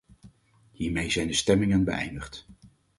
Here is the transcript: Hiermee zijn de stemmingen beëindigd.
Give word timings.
Hiermee 0.71 1.09
zijn 1.09 1.27
de 1.27 1.33
stemmingen 1.33 1.83
beëindigd. 1.83 2.47